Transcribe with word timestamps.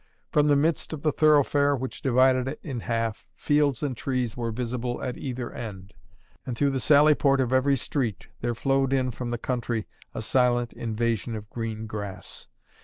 From 0.31 0.47
the 0.47 0.55
midst 0.55 0.93
of 0.93 1.03
the 1.03 1.11
thoroughfare 1.11 1.75
which 1.75 2.01
divided 2.01 2.47
it 2.47 2.59
in 2.63 2.79
half, 2.79 3.27
fields 3.35 3.83
and 3.83 3.95
trees 3.95 4.35
were 4.35 4.51
visible 4.51 4.99
at 5.03 5.15
either 5.15 5.51
end; 5.53 5.93
and 6.43 6.57
through 6.57 6.71
the 6.71 6.79
sally 6.79 7.13
port 7.13 7.39
of 7.39 7.53
every 7.53 7.77
street, 7.77 8.25
there 8.39 8.55
flowed 8.55 8.93
in 8.93 9.11
from 9.11 9.29
the 9.29 9.37
country 9.37 9.85
a 10.15 10.23
silent 10.23 10.73
invasion 10.73 11.35
of 11.35 11.51
green 11.51 11.85
grass. 11.85 12.47